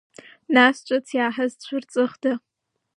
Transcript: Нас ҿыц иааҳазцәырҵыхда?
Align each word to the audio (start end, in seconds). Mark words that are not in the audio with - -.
Нас 0.53 0.75
ҿыц 0.87 1.07
иааҳазцәырҵыхда? 1.17 2.31